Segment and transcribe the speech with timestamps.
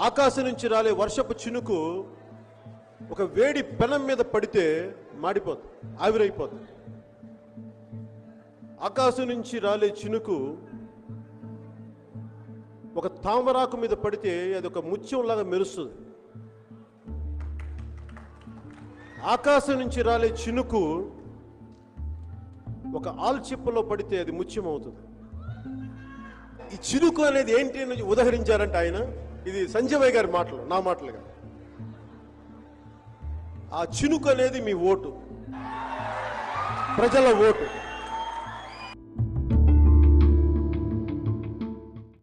[0.00, 1.78] ఆకాశం నుంచి రాలే వర్షపు చినుకు
[3.10, 6.70] ఒక వేడి పెనం మీద పడితే మాడిపోతుంది ఆవిరైపోతుంది.
[8.80, 10.56] ఆకాశం నుంచి రాలే చినుకు
[12.96, 15.94] ఒక తామరాకు మీద పడితే అది ఒక ముత్యంలాగా మెరుస్తుంది.
[19.24, 21.12] ఆకాశం నుంచి రాలే చినుకు
[22.96, 25.02] ఒక ఆల్చిప్పలో పడితే అది ముత్యం అవుతుంది
[26.74, 28.98] ఈ చినుకు అనేది ఏంటి అని ఉదహరించారంటే ఆయన?
[29.50, 31.22] ఇది సంజయ్ గారి మాటలు నా మాటలుగా
[33.78, 35.10] ఆ చినుకు అనేది మీ ఓటు.
[36.98, 37.66] ప్రజల ఓటు.